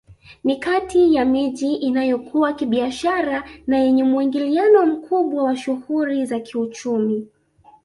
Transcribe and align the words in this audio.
Ni 0.43 0.55
kati 0.59 1.13
ya 1.13 1.25
miji 1.25 1.75
inayokua 1.75 2.53
kibiashara 2.53 3.43
na 3.67 3.77
yenye 3.77 4.03
muingiliano 4.03 4.85
mkubwa 4.85 5.43
wa 5.43 5.55
shughuli 5.57 6.25
za 6.25 6.39
kiuchumi 6.39 7.27